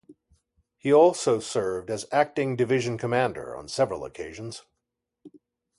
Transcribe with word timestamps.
He 0.79 0.91
also 0.91 1.39
served 1.39 1.91
as 1.91 2.07
acting 2.11 2.55
division 2.55 2.97
commander 2.97 3.55
on 3.55 3.67
several 3.67 4.03
occasions. 4.03 4.63